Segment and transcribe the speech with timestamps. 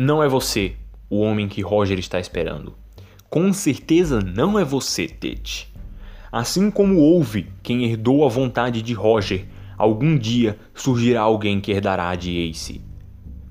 [0.00, 0.76] Não é você
[1.10, 2.72] o homem que Roger está esperando.
[3.28, 5.66] Com certeza não é você, Ted.
[6.30, 9.44] Assim como houve quem herdou a vontade de Roger,
[9.76, 12.80] algum dia surgirá alguém que herdará a de Ace.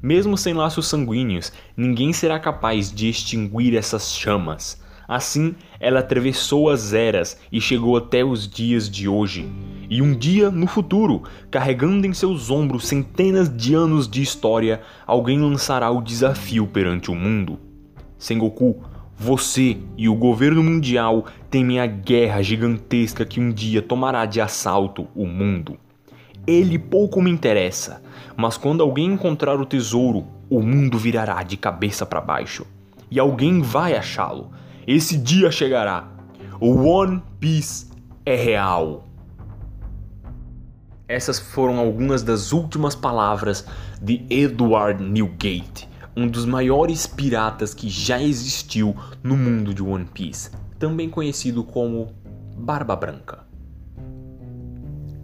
[0.02, 4.82] Mesmo sem laços sanguíneos, ninguém será capaz de extinguir essas chamas.
[5.06, 9.52] Assim, ela atravessou as eras e chegou até os dias de hoje.
[9.90, 15.40] E um dia, no futuro, carregando em seus ombros centenas de anos de história, alguém
[15.40, 17.58] lançará o desafio perante o mundo.
[18.18, 18.84] Sengoku,
[19.16, 25.08] você e o governo mundial temem a guerra gigantesca que um dia tomará de assalto
[25.16, 25.78] o mundo.
[26.46, 28.02] Ele pouco me interessa,
[28.36, 32.66] mas quando alguém encontrar o tesouro, o mundo virará de cabeça para baixo.
[33.10, 34.52] E alguém vai achá-lo.
[34.86, 36.10] Esse dia chegará.
[36.60, 37.88] O One Piece
[38.26, 39.07] é real.
[41.08, 43.66] Essas foram algumas das últimas palavras
[44.02, 50.52] de Edward Newgate, um dos maiores piratas que já existiu no mundo de One Piece,
[50.78, 52.14] também conhecido como
[52.58, 53.48] Barba Branca.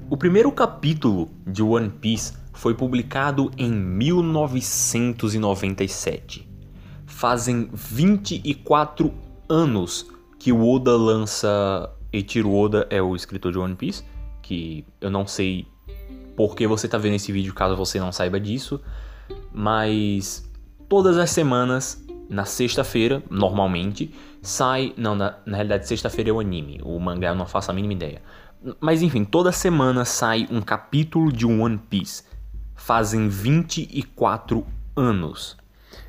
[0.09, 6.49] O primeiro capítulo de One Piece foi publicado em 1997.
[7.05, 9.13] Fazem 24
[9.49, 11.89] anos que o Oda lança.
[12.11, 14.03] Eiichiro Oda é o escritor de One Piece,
[14.41, 15.65] que eu não sei
[16.35, 18.81] por que você está vendo esse vídeo caso você não saiba disso,
[19.51, 20.49] mas
[20.89, 24.93] todas as semanas, na sexta-feira, normalmente, sai.
[24.97, 27.93] Não, na, na realidade, sexta-feira é o anime, o mangá eu não faço a mínima
[27.93, 28.21] ideia.
[28.79, 32.23] Mas enfim, toda semana sai um capítulo de One Piece.
[32.75, 35.57] Fazem 24 anos.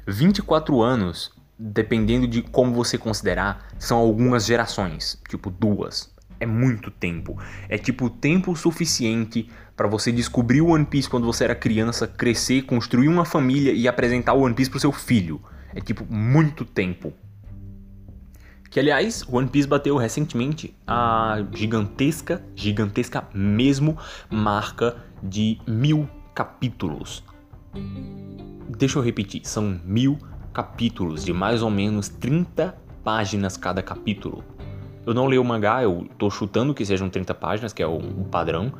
[0.06, 6.14] 24 anos, dependendo de como você considerar, são algumas gerações, tipo duas.
[6.39, 7.39] É muito tempo.
[7.69, 12.63] É tipo tempo suficiente para você descobrir o One Piece quando você era criança, crescer,
[12.63, 15.41] construir uma família e apresentar o One Piece pro seu filho.
[15.75, 17.13] É tipo muito tempo.
[18.70, 23.97] Que aliás, One Piece bateu recentemente a gigantesca, gigantesca mesmo,
[24.29, 27.23] marca de mil capítulos.
[28.77, 30.19] Deixa eu repetir, são mil
[30.53, 34.45] capítulos de mais ou menos 30 páginas cada capítulo.
[35.07, 37.97] Eu não leio o mangá, eu tô chutando que sejam 30 páginas, que é o,
[37.97, 38.73] o padrão.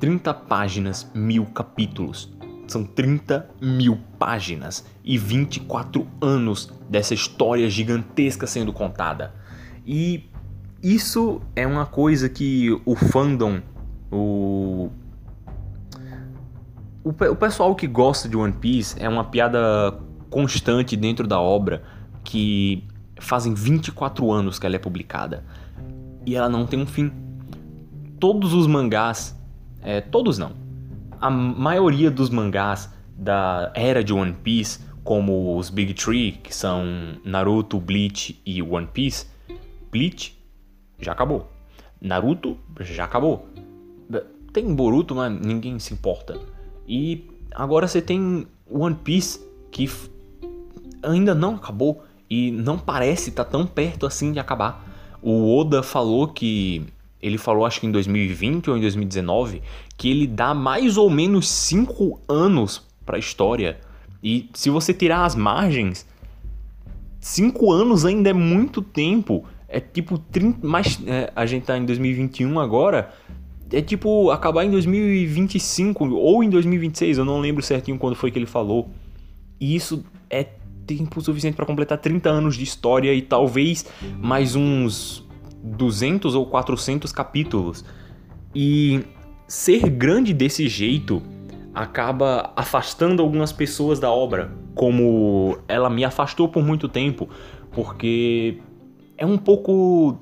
[0.00, 2.34] 30 páginas, mil capítulos.
[2.66, 9.34] São 30 mil páginas e 24 anos dessa história gigantesca sendo contada.
[9.86, 10.24] E
[10.82, 13.60] isso é uma coisa que o fandom,
[14.10, 14.90] o.
[17.04, 19.96] O, o pessoal que gosta de One Piece é uma piada
[20.28, 21.84] constante dentro da obra
[22.24, 22.82] que
[23.18, 25.44] fazem 24 anos que ela é publicada
[26.24, 27.12] e ela não tem um fim.
[28.18, 29.38] Todos os mangás,
[29.82, 30.52] é, todos não,
[31.20, 36.84] a maioria dos mangás da era de One Piece, como os Big Three, que são
[37.24, 39.26] Naruto, Bleach e One Piece,
[39.90, 40.36] Bleach
[40.98, 41.50] já acabou.
[42.00, 43.48] Naruto já acabou.
[44.52, 46.38] Tem Boruto, mas ninguém se importa.
[46.88, 49.40] E agora você tem One Piece
[49.70, 49.88] que
[51.02, 54.84] ainda não acabou e não parece estar tá tão perto assim de acabar.
[55.22, 56.84] O Oda falou que
[57.20, 59.62] ele falou acho que em 2020 ou em 2019
[59.96, 63.78] que ele dá mais ou menos 5 anos para a história.
[64.22, 66.06] E se você tirar as margens,
[67.20, 69.44] 5 anos ainda é muito tempo.
[69.68, 73.12] É tipo 30, mas é, a gente tá em 2021 agora,
[73.72, 78.38] é tipo acabar em 2025 ou em 2026, eu não lembro certinho quando foi que
[78.38, 78.88] ele falou.
[79.60, 80.46] E isso é
[80.86, 83.86] tempo suficiente para completar 30 anos de história e talvez
[84.20, 85.26] mais uns
[85.62, 87.84] 200 ou 400 capítulos.
[88.54, 89.04] E
[89.48, 91.22] ser grande desse jeito
[91.74, 97.28] acaba afastando algumas pessoas da obra, como ela me afastou por muito tempo,
[97.72, 98.58] porque
[99.18, 100.18] é um pouco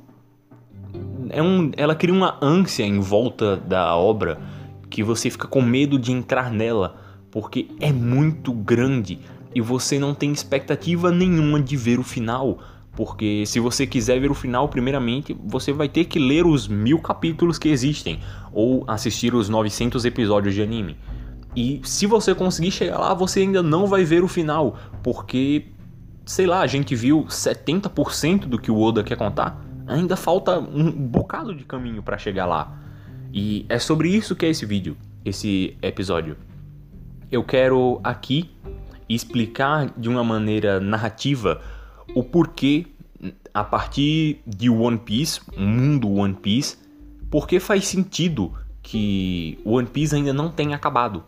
[1.30, 4.40] é um, ela cria uma ânsia em volta da obra
[4.90, 6.96] que você fica com medo de entrar nela,
[7.30, 9.18] porque é muito grande
[9.54, 12.58] e você não tem expectativa nenhuma de ver o final.
[12.96, 17.00] Porque se você quiser ver o final, primeiramente, você vai ter que ler os mil
[17.00, 18.20] capítulos que existem,
[18.52, 20.96] ou assistir os 900 episódios de anime.
[21.56, 25.66] E se você conseguir chegar lá, você ainda não vai ver o final, porque,
[26.24, 29.60] sei lá, a gente viu 70% do que o Oda quer contar.
[29.86, 32.78] Ainda falta um bocado de caminho para chegar lá.
[33.32, 36.36] E é sobre isso que é esse vídeo, esse episódio.
[37.30, 38.53] Eu quero aqui
[39.08, 41.60] explicar de uma maneira narrativa
[42.14, 42.86] o porquê,
[43.52, 46.76] a partir de One Piece, o mundo One Piece,
[47.30, 48.52] porque faz sentido
[48.82, 51.24] que One Piece ainda não tenha acabado.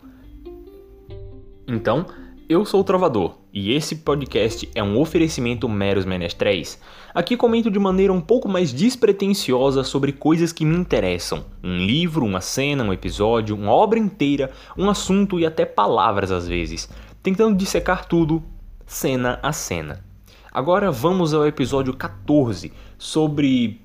[1.67, 2.05] Então,
[2.47, 6.79] eu sou o Trovador e esse podcast é um oferecimento meros menestréis.
[7.13, 12.23] Aqui comento de maneira um pouco mais despretensiosa sobre coisas que me interessam: um livro,
[12.23, 16.87] uma cena, um episódio, uma obra inteira, um assunto e até palavras às vezes,
[17.27, 18.41] tentando dissecar tudo,
[18.85, 20.01] cena a cena.
[20.49, 23.81] Agora vamos ao episódio 14 sobre.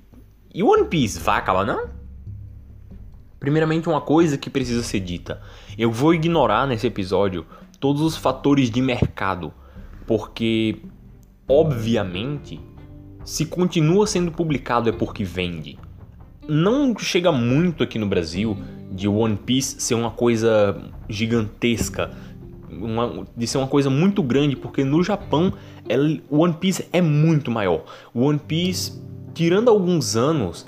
[0.54, 1.88] E One Piece vai acabar não?
[3.40, 5.42] Primeiramente, uma coisa que precisa ser dita:
[5.76, 7.44] eu vou ignorar nesse episódio
[7.80, 9.52] todos os fatores de mercado
[10.06, 10.80] porque
[11.48, 12.60] obviamente
[13.24, 15.76] se continua sendo publicado é porque vende.
[16.48, 18.56] Não chega muito aqui no Brasil
[18.92, 22.10] de One Piece ser uma coisa gigantesca,
[22.80, 25.52] uma, de ser uma coisa muito grande, porque no Japão
[26.30, 27.84] o One Piece é muito maior.
[28.14, 29.02] One Piece,
[29.34, 30.66] tirando alguns anos,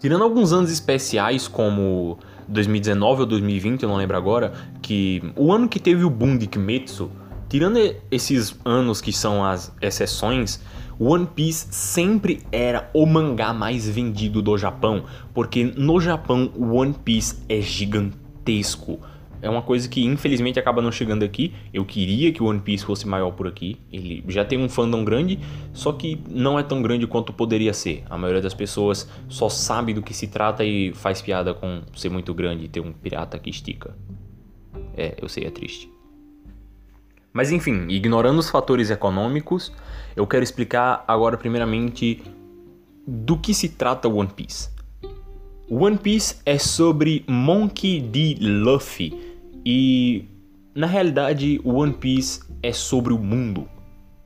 [0.00, 2.18] tirando alguns anos especiais como
[2.48, 6.46] 2019 ou 2020, eu não lembro agora, que o ano que teve o boom de
[6.46, 7.10] Kimetsu,
[7.52, 7.78] Tirando
[8.10, 10.58] esses anos que são as exceções,
[10.98, 15.04] One Piece sempre era o mangá mais vendido do Japão,
[15.34, 19.00] porque no Japão One Piece é gigantesco.
[19.42, 21.52] É uma coisa que infelizmente acaba não chegando aqui.
[21.74, 23.76] Eu queria que o One Piece fosse maior por aqui.
[23.92, 25.40] Ele já tem um fandom grande,
[25.72, 28.04] só que não é tão grande quanto poderia ser.
[28.08, 32.08] A maioria das pessoas só sabe do que se trata e faz piada com ser
[32.08, 33.96] muito grande e ter um pirata que estica.
[34.96, 35.90] É, eu sei, é triste.
[37.32, 39.72] Mas enfim, ignorando os fatores econômicos,
[40.14, 42.22] eu quero explicar agora primeiramente
[43.04, 44.70] do que se trata One Piece.
[45.68, 48.36] One Piece é sobre Monkey D.
[48.40, 49.31] Luffy
[49.64, 50.24] e
[50.74, 53.68] na realidade One Piece é sobre o mundo,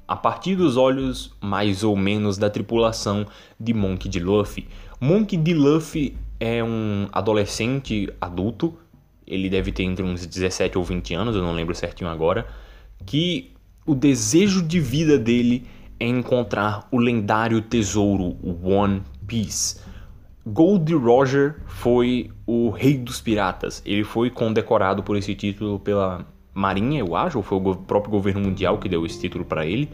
[0.06, 3.26] a partir dos olhos mais ou menos da tripulação
[3.58, 4.20] de Monkey D.
[4.20, 4.68] Luffy.
[5.00, 5.54] Monkey D.
[5.54, 8.74] Luffy é um adolescente adulto,
[9.26, 12.46] ele deve ter entre uns 17 ou 20 anos, eu não lembro certinho agora
[13.04, 13.52] que
[13.84, 15.66] o desejo de vida dele
[15.98, 19.80] é encontrar o lendário tesouro One Piece.
[20.46, 23.82] Gold Roger foi o rei dos piratas.
[23.84, 28.42] Ele foi condecorado por esse título pela Marinha, eu acho, ou foi o próprio governo
[28.42, 29.90] mundial que deu esse título para ele.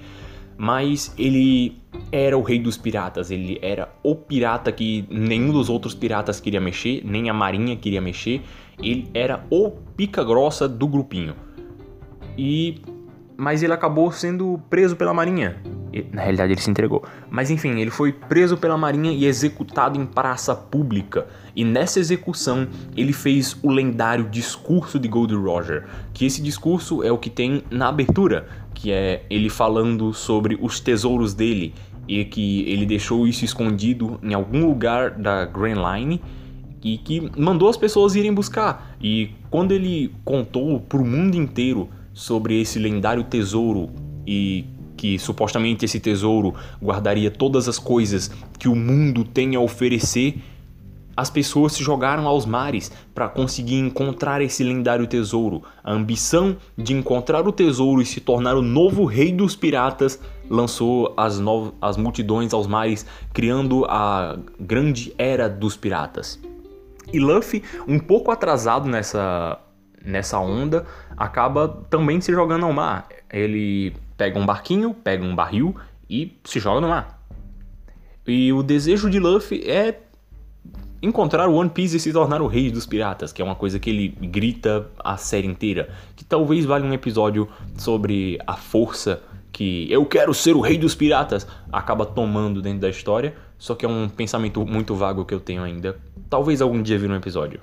[0.58, 1.80] Mas ele
[2.12, 6.60] era o rei dos piratas, ele era o pirata que nenhum dos outros piratas queria
[6.60, 8.42] mexer, nem a Marinha queria mexer.
[8.78, 11.34] Ele era o pica grossa do grupinho.
[12.36, 12.82] E
[13.36, 15.60] mas ele acabou sendo preso pela marinha.
[16.12, 17.04] Na realidade ele se entregou.
[17.30, 21.26] Mas enfim, ele foi preso pela marinha e executado em praça pública.
[21.54, 22.66] E nessa execução
[22.96, 27.62] ele fez o lendário discurso de Gold Roger, que esse discurso é o que tem
[27.70, 31.74] na abertura, que é ele falando sobre os tesouros dele
[32.08, 36.20] e que ele deixou isso escondido em algum lugar da Grand Line
[36.82, 38.96] e que mandou as pessoas irem buscar.
[39.00, 43.90] E quando ele contou pro mundo inteiro sobre esse lendário tesouro
[44.26, 44.64] e
[45.02, 50.40] que supostamente esse tesouro guardaria todas as coisas que o mundo tem a oferecer,
[51.16, 55.64] as pessoas se jogaram aos mares para conseguir encontrar esse lendário tesouro.
[55.82, 61.12] A ambição de encontrar o tesouro e se tornar o novo rei dos piratas lançou
[61.16, 61.42] as,
[61.80, 66.38] as multidões aos mares, criando a grande era dos piratas.
[67.12, 69.58] E Luffy, um pouco atrasado nessa
[70.04, 70.84] nessa onda,
[71.16, 73.06] acaba também se jogando ao mar.
[73.32, 75.74] Ele pega um barquinho, pega um barril
[76.08, 77.20] e se joga no mar.
[78.26, 80.00] E o desejo de Luffy é
[81.02, 83.78] encontrar o One Piece e se tornar o rei dos piratas, que é uma coisa
[83.78, 85.90] que ele grita a série inteira.
[86.14, 89.20] Que talvez valha um episódio sobre a força
[89.50, 93.34] que eu quero ser o rei dos piratas acaba tomando dentro da história.
[93.58, 95.98] Só que é um pensamento muito vago que eu tenho ainda.
[96.30, 97.60] Talvez algum dia vire um episódio.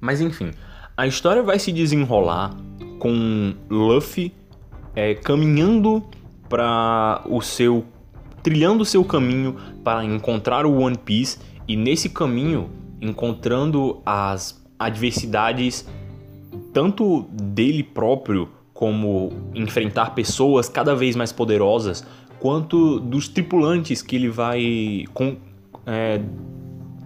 [0.00, 0.50] Mas enfim,
[0.96, 2.54] a história vai se desenrolar
[2.98, 4.32] com Luffy
[4.94, 6.02] é, caminhando
[6.48, 7.84] para o seu.
[8.42, 11.38] trilhando seu caminho para encontrar o One Piece
[11.68, 15.86] e nesse caminho encontrando as adversidades
[16.72, 22.06] tanto dele próprio como enfrentar pessoas cada vez mais poderosas,
[22.38, 25.36] quanto dos tripulantes que ele vai com,
[25.86, 26.20] é,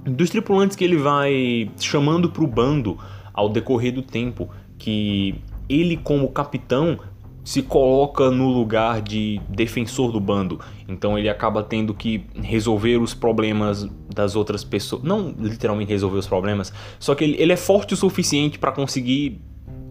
[0.05, 2.99] dos tripulantes que ele vai chamando para o bando
[3.33, 5.37] ao decorrer do tempo, que
[5.71, 6.99] ele como capitão
[7.45, 10.61] se coloca no lugar de defensor do bando.
[10.87, 15.03] Então ele acaba tendo que resolver os problemas das outras pessoas.
[15.03, 19.41] Não literalmente resolver os problemas, só que ele, ele é forte o suficiente para conseguir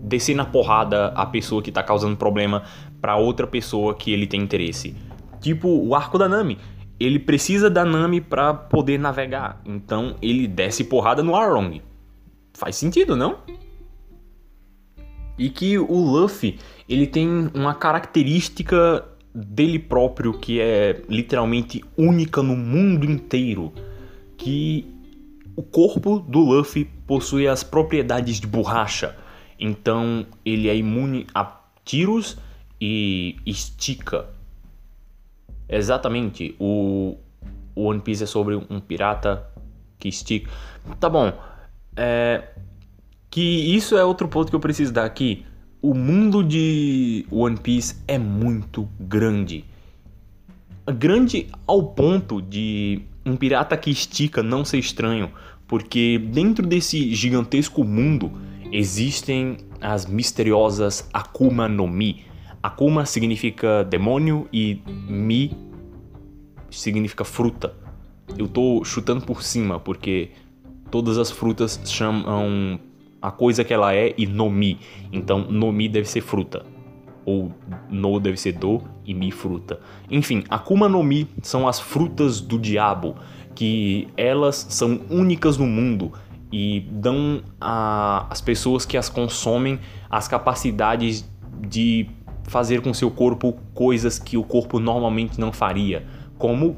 [0.03, 2.63] descer na porrada a pessoa que tá causando problema
[3.01, 4.95] para outra pessoa que ele tem interesse.
[5.41, 6.57] Tipo o arco da Nami.
[6.99, 9.61] Ele precisa da Nami para poder navegar.
[9.65, 11.81] Então ele desce porrada no Arlong.
[12.53, 13.37] Faz sentido, não?
[15.39, 19.03] E que o Luffy, ele tem uma característica
[19.33, 23.71] dele próprio que é literalmente única no mundo inteiro,
[24.37, 24.85] que
[25.55, 29.15] o corpo do Luffy possui as propriedades de borracha.
[29.57, 32.37] Então, ele é imune a tiros
[32.79, 34.27] e estica.
[35.67, 37.17] Exatamente, o,
[37.75, 39.47] One Piece é sobre um pirata
[39.97, 40.51] que estica.
[40.99, 41.31] Tá bom,
[41.95, 42.49] é,
[43.29, 43.41] que
[43.75, 45.45] isso é outro ponto que eu preciso dar aqui.
[45.81, 49.65] O mundo de One Piece é muito grande.
[50.85, 55.31] Grande ao ponto de um pirata que estica não ser estranho,
[55.67, 58.31] porque dentro desse gigantesco mundo
[58.71, 62.25] existem as misteriosas Akuma no Mi.
[62.61, 65.55] Akuma significa demônio e Mi
[66.69, 67.73] significa fruta.
[68.37, 70.31] Eu tô chutando por cima porque
[70.91, 72.79] todas as frutas chamam
[73.21, 74.79] a coisa que ela é e nomi.
[75.11, 76.65] Então, nomi deve ser fruta.
[77.25, 77.51] Ou
[77.89, 79.79] no deve ser do e mi fruta.
[80.09, 83.15] Enfim, Akuma no Mi são as frutas do diabo,
[83.53, 86.11] que elas são únicas no mundo
[86.51, 91.29] e dão às pessoas que as consomem as capacidades
[91.67, 92.07] de
[92.43, 96.05] fazer com seu corpo coisas que o corpo normalmente não faria,
[96.37, 96.77] como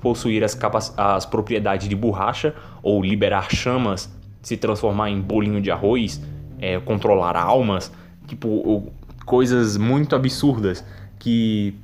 [0.00, 0.58] possuir as,
[0.96, 4.13] as propriedades de borracha ou liberar chamas
[4.44, 6.20] se transformar em bolinho de arroz,
[6.58, 7.90] é, controlar almas,
[8.26, 8.92] tipo,
[9.24, 10.84] coisas muito absurdas
[11.18, 11.74] que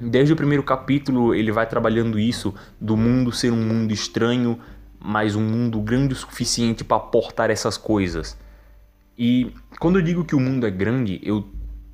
[0.00, 4.58] desde o primeiro capítulo ele vai trabalhando isso do mundo ser um mundo estranho,
[4.98, 8.38] mas um mundo grande o suficiente para portar essas coisas.
[9.18, 11.46] E quando eu digo que o mundo é grande, eu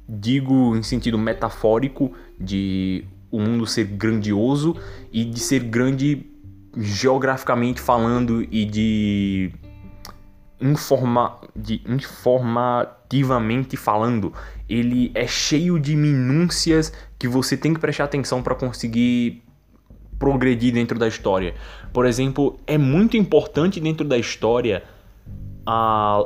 [0.09, 4.77] digo em sentido metafórico de o mundo ser grandioso
[5.13, 6.27] e de ser grande
[6.77, 9.53] geograficamente falando e de
[10.61, 14.33] informa, de informativamente falando,
[14.69, 19.43] ele é cheio de minúcias que você tem que prestar atenção para conseguir
[20.19, 21.55] progredir dentro da história.
[21.93, 24.83] Por exemplo, é muito importante dentro da história
[25.67, 26.25] a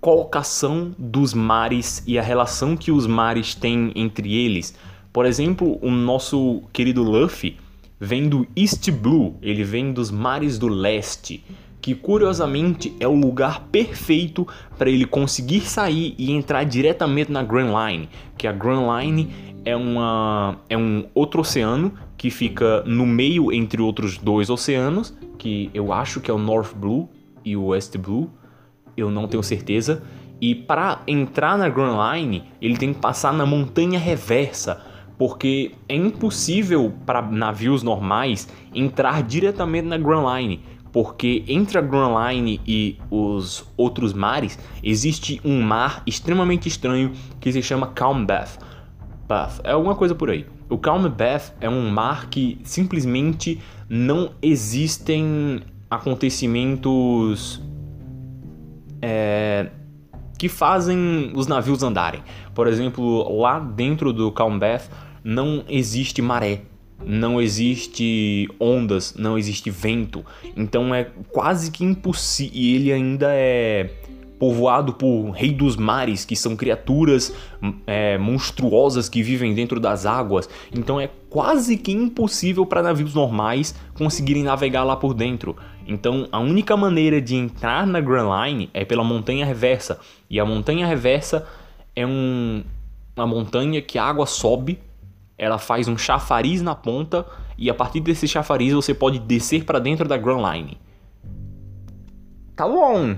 [0.00, 4.74] colocação dos mares e a relação que os mares têm entre eles.
[5.12, 7.56] Por exemplo, o nosso querido Luffy
[8.00, 11.44] vem do East Blue, ele vem dos mares do leste
[11.82, 14.46] que curiosamente é o lugar perfeito
[14.78, 18.08] para ele conseguir sair e entrar diretamente na Grand Line,
[18.38, 19.28] que a Grand Line
[19.64, 25.70] é, uma, é um outro oceano que fica no meio entre outros dois oceanos, que
[25.74, 27.08] eu acho que é o North Blue
[27.44, 28.30] e o West Blue,
[28.96, 30.04] eu não tenho certeza.
[30.40, 34.84] E para entrar na Grand Line, ele tem que passar na montanha reversa,
[35.18, 40.60] porque é impossível para navios normais entrar diretamente na Grand Line
[40.92, 47.50] porque entre a Grand Line e os outros mares existe um mar extremamente estranho que
[47.50, 48.58] se chama Calm Bath.
[49.26, 50.44] Bath é alguma coisa por aí.
[50.68, 57.60] O Calm Bath é um mar que simplesmente não existem acontecimentos
[59.00, 59.70] é,
[60.38, 62.22] que fazem os navios andarem.
[62.54, 64.90] Por exemplo, lá dentro do Calm Bath
[65.24, 66.62] não existe maré
[67.04, 70.24] não existe ondas, não existe vento,
[70.56, 72.52] então é quase que impossível.
[72.54, 73.90] E ele ainda é
[74.42, 77.32] povoado por rei dos mares, que são criaturas
[77.86, 80.48] é, monstruosas que vivem dentro das águas.
[80.74, 85.56] Então é quase que impossível para navios normais conseguirem navegar lá por dentro.
[85.86, 90.00] Então a única maneira de entrar na Grand Line é pela montanha reversa.
[90.28, 91.46] E a montanha reversa
[91.94, 92.64] é um,
[93.14, 94.80] uma montanha que a água sobe
[95.36, 97.26] ela faz um chafariz na ponta
[97.58, 100.78] e a partir desse chafariz você pode descer para dentro da Grand Line.
[102.54, 103.16] Tá bom.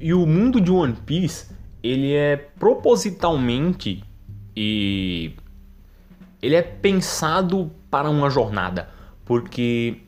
[0.00, 1.50] E o mundo de One Piece,
[1.82, 4.02] ele é propositalmente
[4.56, 5.34] e
[6.42, 8.90] ele é pensado para uma jornada,
[9.24, 10.02] porque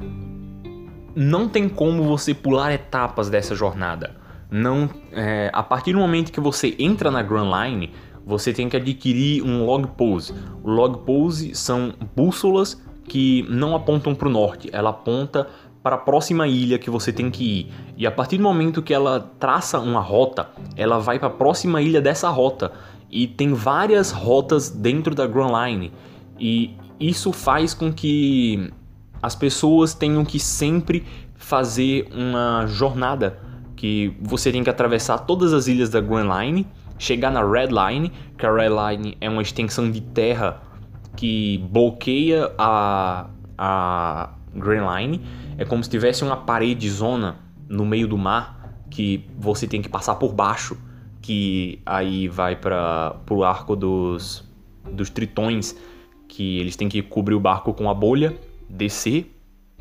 [1.15, 4.15] não tem como você pular etapas dessa jornada.
[4.51, 7.93] Não, é, a partir do momento que você entra na Grand Line,
[8.27, 10.35] você tem que adquirir um log pose.
[10.65, 15.47] O log pose são bússolas que não apontam para o norte, ela aponta
[15.81, 17.73] para a próxima ilha que você tem que ir.
[17.97, 21.81] E a partir do momento que ela traça uma rota, ela vai para a próxima
[21.81, 22.73] ilha dessa rota.
[23.09, 25.93] E tem várias rotas dentro da Grand Line.
[26.41, 28.69] E isso faz com que
[29.23, 31.05] as pessoas tenham que sempre
[31.37, 33.39] fazer uma jornada
[33.77, 36.67] que você tem que atravessar todas as ilhas da Grand Line
[36.99, 40.63] chegar na Red Line, que a Red Line é uma extensão de terra
[41.17, 45.21] que bloqueia a, a Green Line.
[45.59, 47.37] É como se tivesse uma parede zona
[47.69, 48.57] no meio do mar
[48.91, 50.77] que você tem que passar por baixo,
[51.21, 54.45] que aí vai para o arco dos,
[54.91, 55.77] dos tritões,
[56.29, 58.37] que eles têm que cobrir o barco com a bolha,
[58.69, 59.35] descer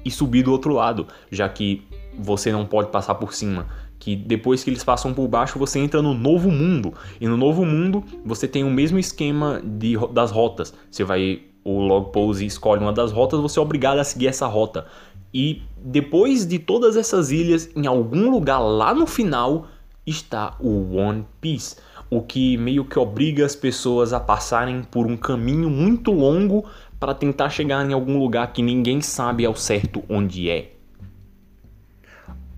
[0.04, 3.68] e subir do outro lado, já que você não pode passar por cima.
[4.00, 6.94] Que depois que eles passam por baixo, você entra no novo mundo.
[7.20, 10.74] E no novo mundo, você tem o mesmo esquema de, das rotas.
[10.90, 11.42] Você vai.
[11.64, 14.86] O log pose escolhe uma das rotas, você é obrigado a seguir essa rota.
[15.34, 19.68] E depois de todas essas ilhas, em algum lugar lá no final,
[20.06, 21.78] está o One Piece.
[22.10, 26.66] O que meio que obriga as pessoas a passarem por um caminho muito longo
[27.00, 30.72] para tentar chegar em algum lugar que ninguém sabe ao certo onde é.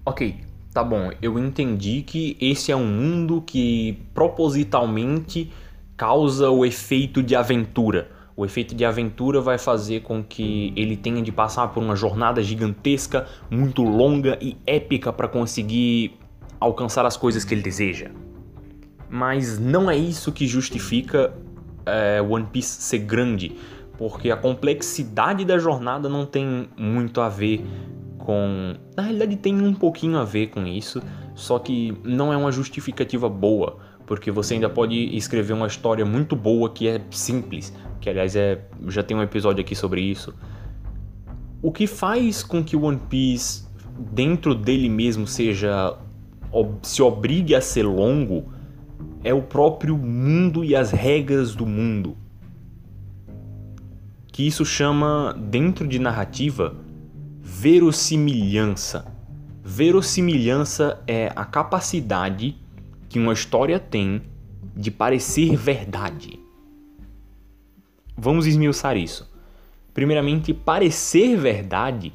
[0.06, 0.36] Ok,
[0.78, 5.52] tá bom, eu entendi que esse é um mundo que propositalmente
[5.96, 8.12] causa o efeito de aventura.
[8.36, 12.44] O efeito de aventura vai fazer com que ele tenha de passar por uma jornada
[12.44, 16.16] gigantesca, muito longa e épica para conseguir
[16.60, 18.12] alcançar as coisas que ele deseja.
[19.10, 21.34] Mas não é isso que justifica
[21.88, 23.56] é, One Piece ser grande
[23.98, 27.66] porque a complexidade da jornada não tem muito a ver
[28.28, 28.76] com.
[28.94, 31.02] Na realidade, tem um pouquinho a ver com isso,
[31.34, 36.36] só que não é uma justificativa boa, porque você ainda pode escrever uma história muito
[36.36, 40.36] boa que é simples, que aliás é já tem um episódio aqui sobre isso.
[41.62, 43.66] O que faz com que One Piece
[43.98, 45.98] dentro dele mesmo seja
[46.82, 48.52] se obrigue a ser longo
[49.24, 52.18] é o próprio mundo e as regras do mundo
[54.38, 56.76] que isso chama, dentro de narrativa,
[57.50, 59.10] verossimilhança.
[59.64, 62.58] Verossimilhança é a capacidade
[63.08, 64.22] que uma história tem
[64.76, 66.38] de parecer verdade.
[68.18, 69.32] Vamos esmiuçar isso.
[69.94, 72.12] Primeiramente, parecer verdade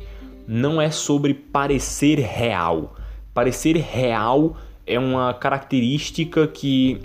[0.46, 2.94] não é sobre parecer real.
[3.32, 4.54] Parecer real
[4.86, 7.00] é uma característica que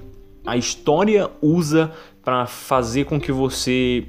[0.45, 1.93] a história usa
[2.23, 4.05] para fazer com que você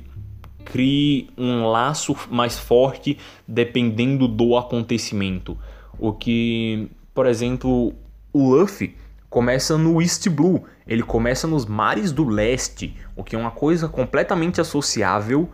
[0.64, 5.57] crie um laço mais forte dependendo do acontecimento.
[5.99, 7.94] O que, por exemplo,
[8.33, 8.94] o Luffy
[9.29, 13.88] começa no East Blue, ele começa nos mares do leste, o que é uma coisa
[13.88, 15.49] completamente associável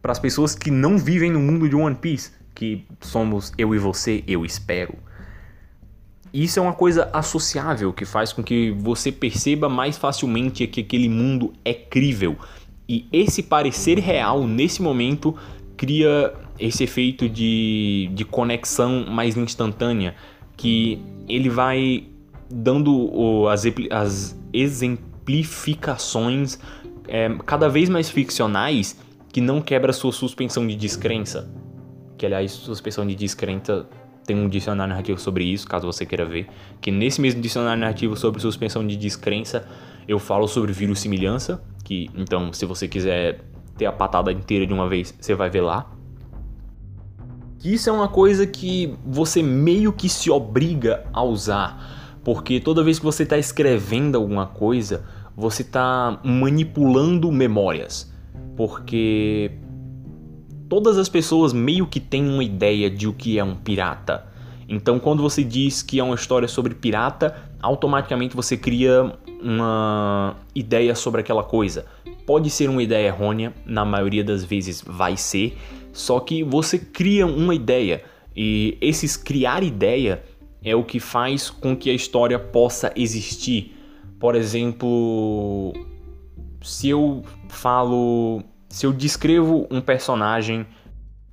[0.00, 3.78] para as pessoas que não vivem no mundo de One Piece, que somos eu e
[3.78, 4.94] você, eu espero.
[6.32, 11.08] Isso é uma coisa associável que faz com que você perceba mais facilmente que aquele
[11.08, 12.38] mundo é crível,
[12.92, 15.36] e esse parecer real, nesse momento,
[15.76, 20.16] cria esse efeito de, de conexão mais instantânea,
[20.56, 22.08] que ele vai
[22.50, 26.58] dando as, as exemplificações
[27.06, 28.98] é, cada vez mais ficcionais
[29.32, 31.48] que não quebra sua suspensão de descrença.
[32.18, 33.86] Que, aliás, suspensão de descrença
[34.30, 36.46] tem um dicionário narrativo sobre isso, caso você queira ver.
[36.80, 39.66] Que nesse mesmo dicionário narrativo sobre suspensão de descrença,
[40.06, 43.40] eu falo sobre verossimilhança, que então se você quiser
[43.76, 45.90] ter a patada inteira de uma vez, você vai ver lá.
[47.58, 52.84] Que isso é uma coisa que você meio que se obriga a usar, porque toda
[52.84, 55.04] vez que você está escrevendo alguma coisa,
[55.36, 58.14] você está manipulando memórias,
[58.56, 59.50] porque
[60.70, 64.24] todas as pessoas meio que têm uma ideia de o que é um pirata.
[64.68, 70.94] Então, quando você diz que é uma história sobre pirata, automaticamente você cria uma ideia
[70.94, 71.86] sobre aquela coisa.
[72.24, 75.58] Pode ser uma ideia errônea, na maioria das vezes vai ser,
[75.92, 78.04] só que você cria uma ideia
[78.36, 80.22] e esses criar ideia
[80.62, 83.76] é o que faz com que a história possa existir.
[84.20, 85.72] Por exemplo,
[86.62, 90.64] se eu falo, se eu descrevo um personagem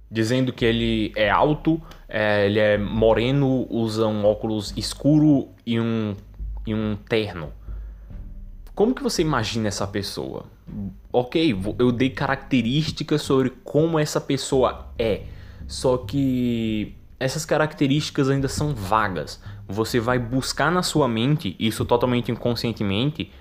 [0.10, 6.15] dizendo que ele é alto, é, ele é moreno, usa um óculos escuro e um,
[6.65, 7.54] e um terno.
[8.73, 10.45] Como que você imagina essa pessoa?
[11.13, 15.23] Ok, eu dei características sobre como essa pessoa é,
[15.67, 19.41] só que essas características ainda são vagas.
[19.67, 23.32] Você vai buscar na sua mente, isso totalmente inconscientemente,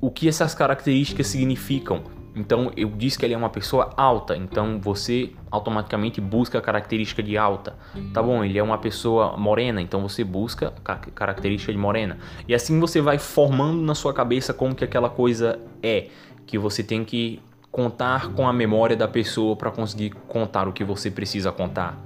[0.00, 2.02] o que essas características significam.
[2.40, 7.22] Então eu disse que ele é uma pessoa alta, então você automaticamente busca a característica
[7.22, 7.76] de alta.
[8.14, 12.18] Tá bom, ele é uma pessoa morena, então você busca a característica de morena.
[12.48, 16.08] E assim você vai formando na sua cabeça como que aquela coisa é,
[16.46, 20.82] que você tem que contar com a memória da pessoa para conseguir contar o que
[20.82, 21.98] você precisa contar.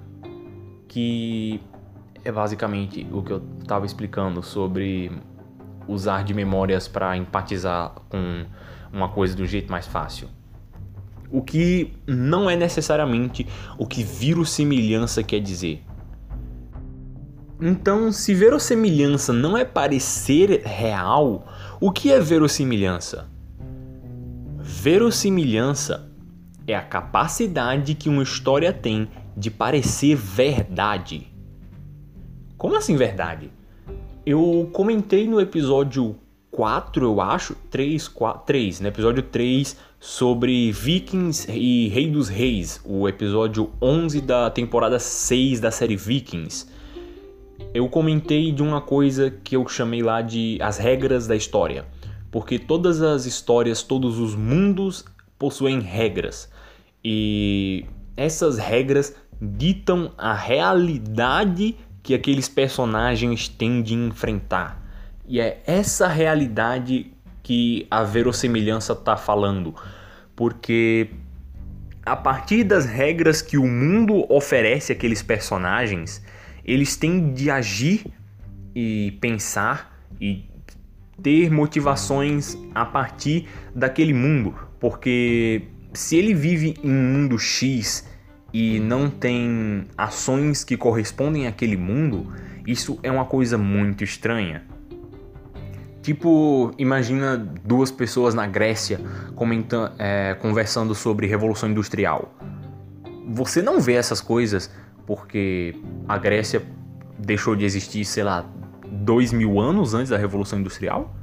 [0.89, 1.61] Que
[2.25, 5.11] é basicamente o que eu estava explicando sobre
[5.87, 8.45] usar de memórias para empatizar com
[8.95, 10.29] uma coisa de um jeito mais fácil.
[11.31, 14.07] O que não é necessariamente o que
[14.47, 15.83] semelhança quer dizer.
[17.61, 21.47] Então, se verossimilhança não é parecer real,
[21.81, 23.29] o que é verossimilhança?
[24.59, 26.11] Verossimilhança
[26.67, 31.33] é a capacidade que uma história tem de parecer verdade.
[32.57, 33.51] Como assim verdade?
[34.25, 36.17] Eu comentei no episódio
[36.55, 42.81] 4, eu acho, 3, 4, 3, no episódio 3 sobre Vikings e Rei dos Reis,
[42.85, 46.69] o episódio 11 da temporada 6 da série Vikings.
[47.75, 51.87] Eu comentei de uma coisa que eu chamei lá de as regras da história,
[52.31, 55.05] porque todas as histórias, todos os mundos
[55.37, 56.49] possuem regras.
[57.05, 57.85] E
[58.17, 64.84] essas regras ditam a realidade que aqueles personagens têm de enfrentar.
[65.27, 69.75] E é essa realidade que a verossimilhança está falando.
[70.37, 71.11] Porque
[72.05, 76.23] a partir das regras que o mundo oferece àqueles personagens,
[76.65, 78.07] eles têm de agir
[78.75, 80.45] e pensar e
[81.23, 84.55] ter motivações a partir daquele mundo.
[84.79, 85.63] Porque
[85.95, 88.07] se ele vive em um mundo X
[88.53, 92.33] e não tem ações que correspondem àquele mundo,
[92.67, 94.74] isso é uma coisa muito estranha.
[96.05, 99.01] Tipo, imagina duas pessoas na Grécia
[99.35, 102.31] comentando, é, conversando sobre Revolução Industrial.
[103.29, 104.71] Você não vê essas coisas
[105.07, 105.75] porque
[106.07, 106.63] a Grécia
[107.19, 108.45] deixou de existir, sei lá,
[108.87, 111.17] dois mil anos antes da Revolução Industrial?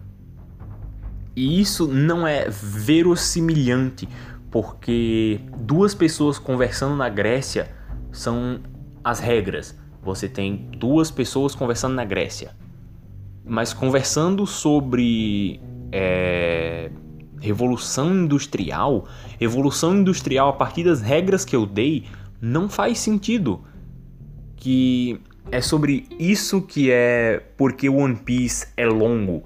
[1.36, 4.10] E isso não é verossimilhante,
[4.50, 7.70] porque duas pessoas conversando na Grécia
[8.12, 8.60] são
[9.04, 9.78] as regras.
[10.02, 12.60] Você tem duas pessoas conversando na Grécia,
[13.44, 15.60] mas conversando sobre
[15.92, 16.92] é,
[17.40, 19.08] revolução industrial,
[19.40, 22.06] revolução industrial a partir das regras que eu dei,
[22.40, 23.62] não faz sentido.
[24.56, 25.20] Que
[25.52, 29.44] é sobre isso que é porque o One Piece é longo.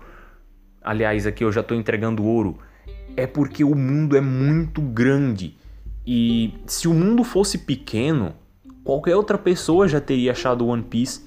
[0.81, 2.59] Aliás, aqui eu já estou entregando ouro
[3.15, 5.57] é porque o mundo é muito grande.
[6.05, 8.35] E se o mundo fosse pequeno,
[8.83, 11.23] qualquer outra pessoa já teria achado One Piece.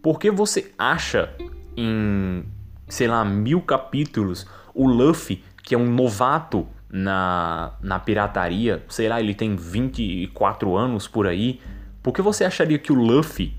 [0.00, 1.34] Por que você acha
[1.76, 2.44] em,
[2.88, 9.20] sei lá, mil capítulos o Luffy, que é um novato na, na pirataria, sei lá,
[9.20, 11.60] ele tem 24 anos por aí.
[12.02, 13.54] Por que você acharia que o Luffy,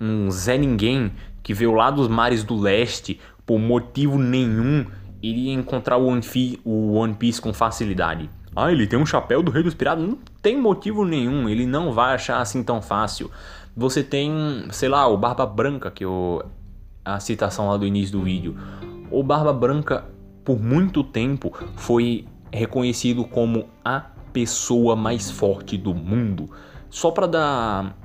[0.00, 4.86] um Zé Ninguém, que veio lá dos mares do leste, por motivo nenhum,
[5.22, 8.28] iria encontrar o One, Piece, o One Piece com facilidade.
[8.54, 10.04] Ah, ele tem um chapéu do Rei dos Piratas?
[10.04, 13.30] Não tem motivo nenhum, ele não vai achar assim tão fácil.
[13.76, 16.42] Você tem, sei lá, o Barba Branca, que eu,
[17.06, 18.56] a citação lá do início do vídeo.
[19.10, 20.04] O Barba Branca,
[20.44, 24.00] por muito tempo, foi reconhecido como a
[24.32, 26.50] pessoa mais forte do mundo.
[26.90, 27.96] Só para dar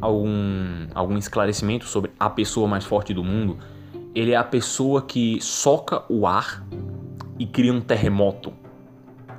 [0.00, 3.58] algum, algum esclarecimento sobre a pessoa mais forte do mundo,
[4.14, 6.64] ele é a pessoa que soca o ar
[7.38, 8.52] e cria um terremoto.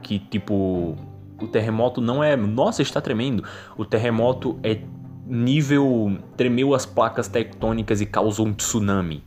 [0.02, 0.96] Que tipo,
[1.42, 3.44] o terremoto não é, nossa, está tremendo.
[3.78, 4.82] O terremoto é
[5.28, 9.24] nível tremeu as placas tectônicas e causou um tsunami.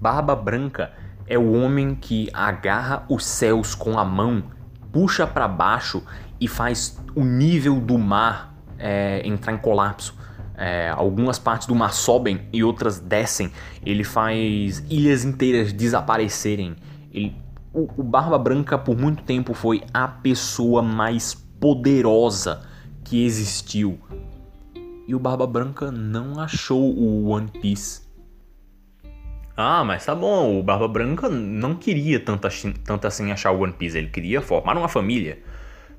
[0.00, 0.92] Barba Branca
[1.26, 4.44] é o homem que agarra os céus com a mão,
[4.92, 6.02] puxa para baixo
[6.40, 10.14] e faz o nível do mar é, entrar em colapso
[10.56, 13.50] é, algumas partes do mar sobem e outras descem.
[13.84, 16.76] Ele faz ilhas inteiras desaparecerem.
[17.12, 17.36] Ele,
[17.72, 22.62] o, o Barba Branca por muito tempo foi a pessoa mais poderosa
[23.14, 23.96] que existiu.
[25.06, 28.02] E o Barba Branca não achou o One Piece.
[29.56, 33.60] Ah, mas tá bom, o Barba Branca não queria tanto assim, tanto assim achar o
[33.60, 35.38] One Piece, ele queria formar uma família.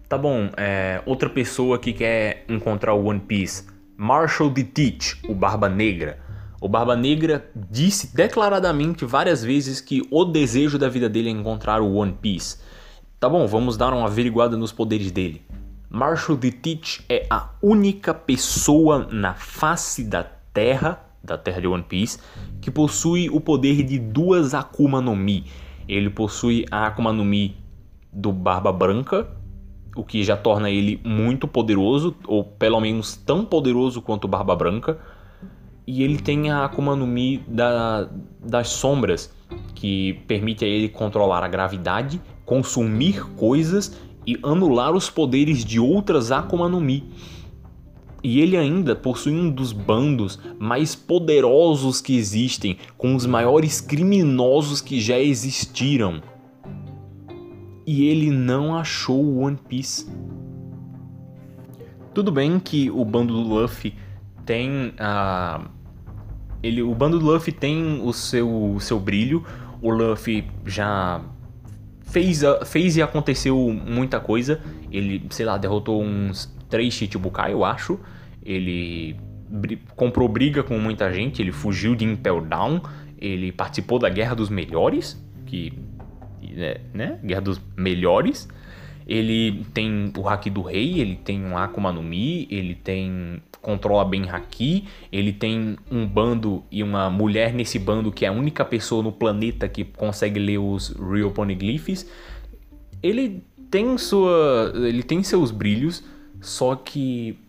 [0.10, 5.34] Tá bom, é, outra pessoa que quer encontrar o One Piece Marshall de Teach, o
[5.34, 6.20] Barba Negra.
[6.60, 11.82] O Barba Negra disse declaradamente várias vezes que o desejo da vida dele é encontrar
[11.82, 12.58] o One Piece.
[13.22, 15.42] Tá bom, vamos dar uma averiguada nos poderes dele.
[15.96, 21.84] Marshall de Teach é a única pessoa na face da Terra, da Terra de One
[21.84, 22.20] Piece,
[22.60, 25.46] que possui o poder de duas Akuma no Mi.
[25.88, 27.56] Ele possui a Akuma no Mi
[28.12, 29.26] do Barba Branca,
[29.96, 35.00] o que já torna ele muito poderoso, ou pelo menos tão poderoso quanto Barba Branca.
[35.88, 38.10] E ele tem a Akuma no Mi da,
[38.44, 39.34] das sombras,
[39.74, 46.32] que permite a ele controlar a gravidade, consumir coisas e anular os poderes de outras
[46.32, 47.04] Akuma no Mi.
[48.24, 54.82] E ele ainda possui um dos bandos mais poderosos que existem, com os maiores criminosos
[54.82, 56.22] que já existiram
[57.86, 60.10] e ele não achou o One Piece.
[62.14, 63.94] Tudo bem que o bando do Luffy
[64.46, 65.62] tem a
[66.64, 69.44] ele, o bando do Luffy tem o seu, o seu brilho.
[69.82, 71.22] O Luffy já
[72.06, 74.62] fez, fez e aconteceu muita coisa.
[74.92, 78.00] Ele, sei lá, derrotou uns três Chichibukai, eu acho.
[78.44, 79.16] Ele
[79.96, 82.82] comprou briga com muita gente, ele fugiu de Impel Down,
[83.18, 85.72] ele participou da Guerra dos Melhores, que
[86.54, 87.20] né, né?
[87.24, 88.48] Guerra dos Melhores.
[89.08, 94.06] Ele tem o Haki do Rei, ele tem um Akuma no Mi, ele tem controla
[94.06, 98.64] bem Haki, ele tem um bando e uma mulher nesse bando que é a única
[98.64, 102.06] pessoa no planeta que consegue ler os Real Poneglyphs.
[103.02, 106.04] Ele tem sua, ele tem seus brilhos,
[106.40, 107.40] só que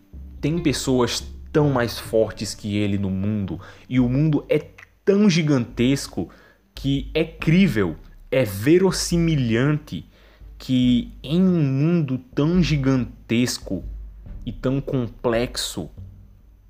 [0.41, 4.59] tem pessoas tão mais fortes que ele no mundo e o mundo é
[5.05, 6.29] tão gigantesco
[6.73, 7.95] que é crível,
[8.31, 10.06] é verossimilhante
[10.57, 13.83] que em um mundo tão gigantesco
[14.45, 15.89] e tão complexo,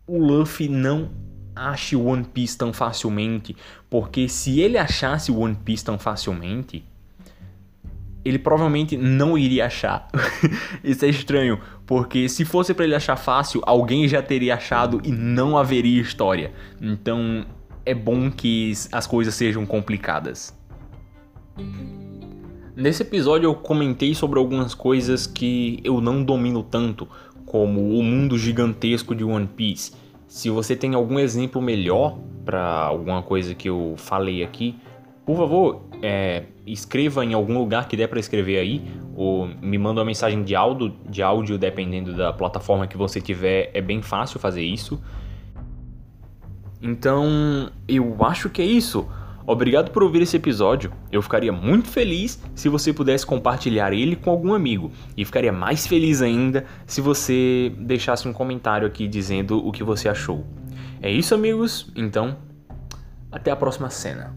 [0.05, 1.09] o Luffy não
[1.55, 3.55] ache o One Piece tão facilmente,
[3.89, 6.83] porque se ele achasse o One Piece tão facilmente,
[8.23, 10.07] ele provavelmente não iria achar.
[10.83, 15.11] Isso é estranho, porque se fosse para ele achar fácil, alguém já teria achado e
[15.11, 16.51] não haveria história.
[16.81, 17.45] Então
[17.85, 20.53] é bom que as coisas sejam complicadas.
[22.77, 27.07] Nesse episódio eu comentei sobre algumas coisas que eu não domino tanto,
[27.43, 29.93] como o mundo gigantesco de One Piece.
[30.27, 34.75] Se você tem algum exemplo melhor para alguma coisa que eu falei aqui,
[35.25, 38.83] por favor, é, escreva em algum lugar que der para escrever aí,
[39.15, 43.71] ou me manda uma mensagem de áudio, de áudio, dependendo da plataforma que você tiver,
[43.73, 45.01] é bem fácil fazer isso.
[46.79, 49.07] Então, eu acho que é isso.
[49.47, 50.91] Obrigado por ouvir esse episódio.
[51.09, 54.91] Eu ficaria muito feliz se você pudesse compartilhar ele com algum amigo.
[55.15, 60.09] E ficaria mais feliz ainda se você deixasse um comentário aqui dizendo o que você
[60.09, 60.45] achou.
[61.01, 61.89] É isso, amigos.
[61.95, 62.35] Então,
[63.31, 64.35] até a próxima cena.